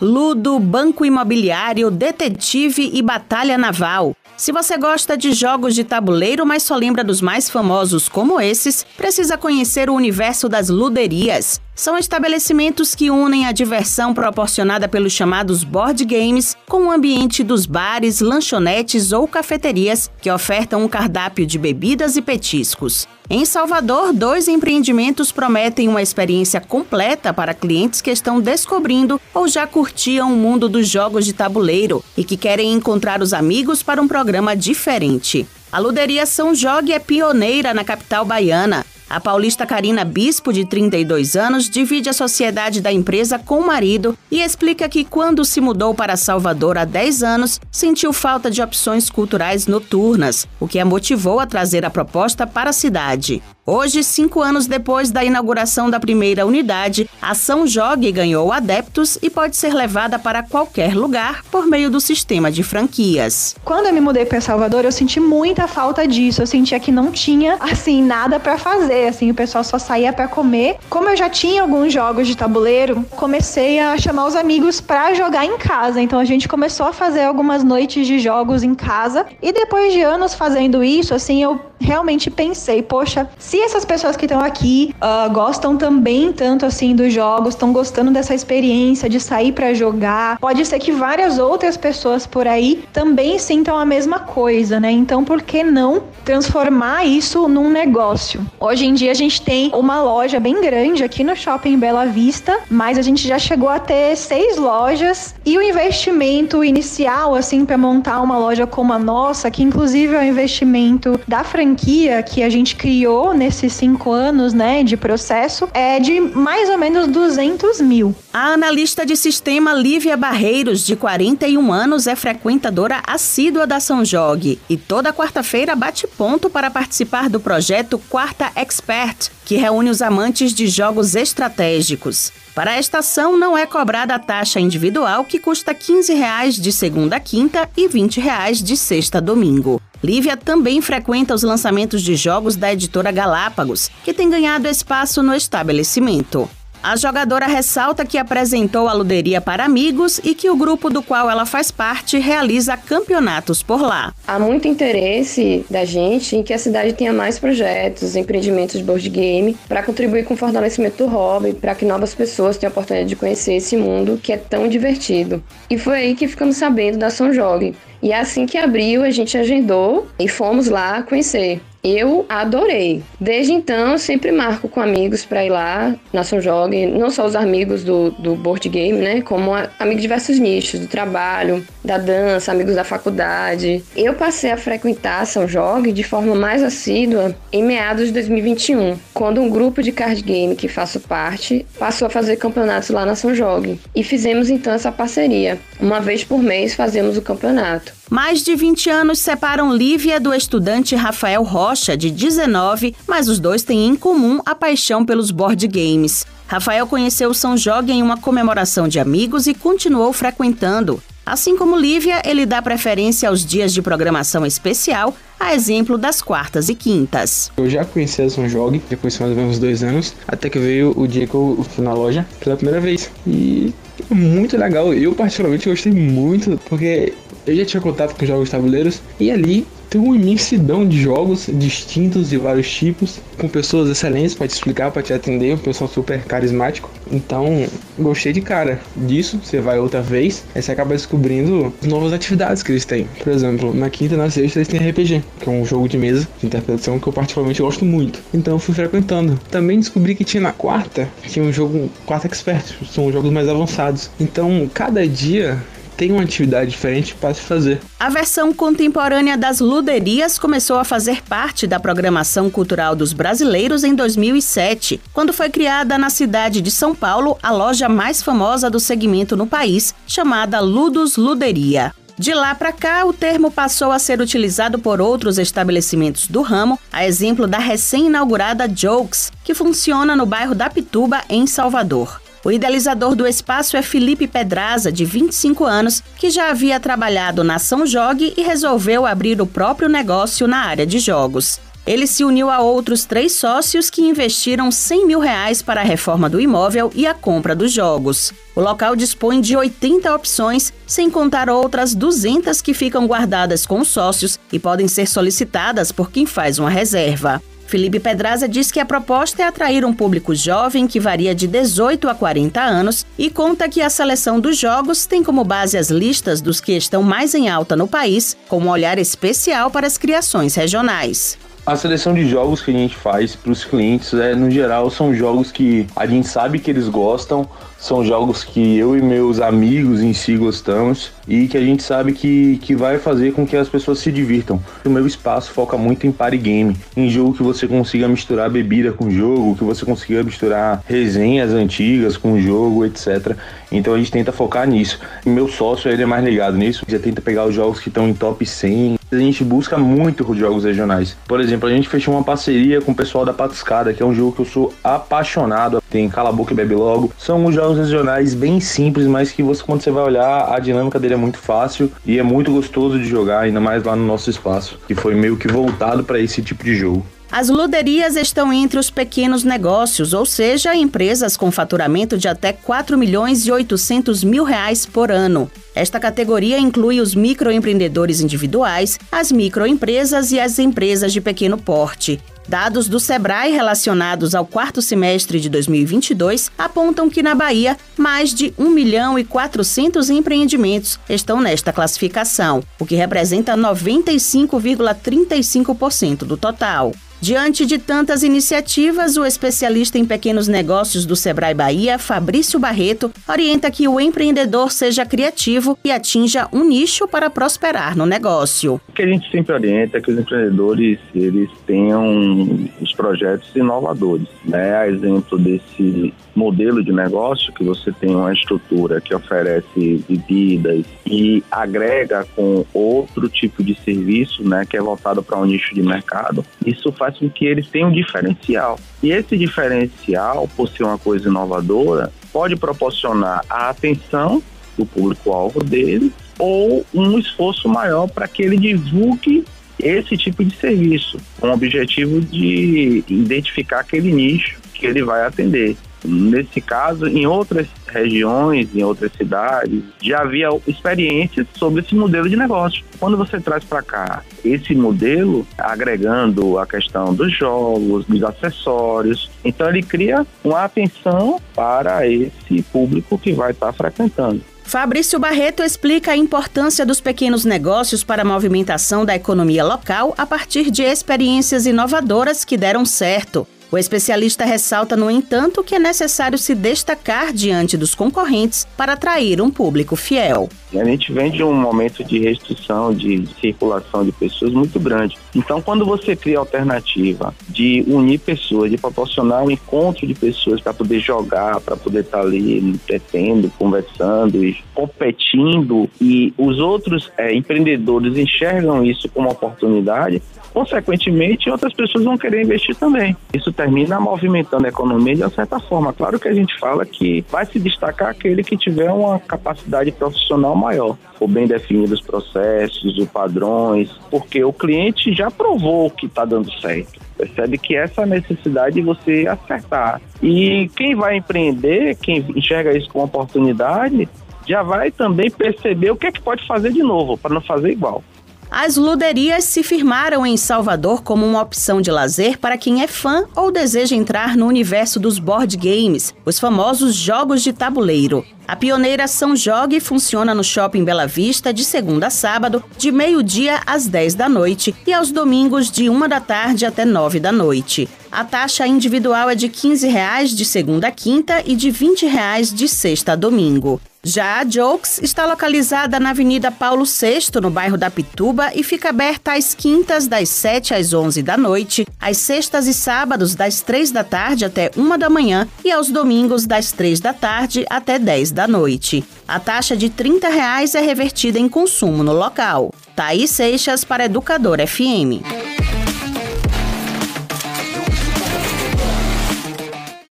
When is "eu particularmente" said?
224.92-225.68, 247.08-247.60